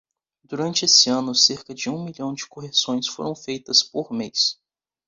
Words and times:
Durante 0.43 0.83
esse 0.85 1.11
ano, 1.11 1.35
cerca 1.35 1.75
de 1.75 1.87
um 1.87 2.03
milhão 2.03 2.33
de 2.33 2.47
correções 2.47 3.07
foram 3.07 3.35
feitas 3.35 3.83
por 3.83 4.11
mês. 4.11 4.59